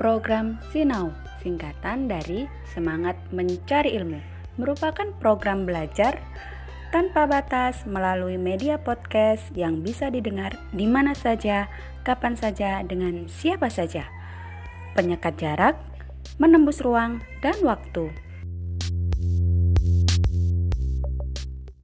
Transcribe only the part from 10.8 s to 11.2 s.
mana